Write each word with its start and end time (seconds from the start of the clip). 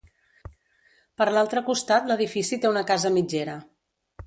Per 1.21 1.27
l'altre 1.35 1.63
costat 1.67 2.09
l'edifici 2.13 2.61
té 2.65 2.73
una 2.73 2.85
casa 2.95 3.15
mitgera. 3.21 3.57